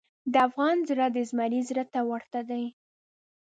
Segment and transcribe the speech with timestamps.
[0.33, 2.65] د افغان زړه د زمري زړه ته ورته دی.